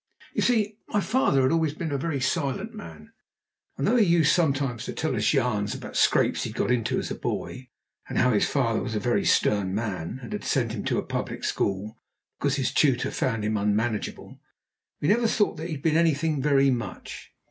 You 0.33 0.41
see, 0.41 0.79
my 0.87 0.99
father 0.99 1.43
had 1.43 1.51
always 1.51 1.75
been 1.75 1.91
a 1.91 1.97
very 1.99 2.19
silent 2.19 2.73
man, 2.73 3.13
and 3.77 3.85
though 3.85 3.97
he 3.97 4.03
used 4.03 4.33
sometimes 4.33 4.83
to 4.85 4.93
tell 4.93 5.15
us 5.15 5.31
yarns 5.31 5.75
about 5.75 5.95
scrapes 5.95 6.41
he'd 6.43 6.55
got 6.55 6.71
into 6.71 6.97
as 6.97 7.11
a 7.11 7.15
boy, 7.15 7.69
and 8.09 8.17
how 8.17 8.31
his 8.31 8.49
father 8.49 8.81
was 8.81 8.95
a 8.95 8.99
very 8.99 9.23
stern 9.23 9.75
man, 9.75 10.17
and 10.23 10.33
had 10.33 10.43
sent 10.43 10.71
him 10.71 10.83
to 10.85 10.97
a 10.97 11.03
public 11.05 11.43
school, 11.43 11.99
because 12.39 12.55
his 12.55 12.73
tutor 12.73 13.11
found 13.11 13.45
him 13.45 13.57
unmanageable, 13.57 14.39
we 15.01 15.07
never 15.07 15.27
thought 15.27 15.57
that 15.57 15.69
he'd 15.69 15.83
been 15.83 15.97
anything 15.97 16.41
very 16.41 16.71
much. 16.71 17.31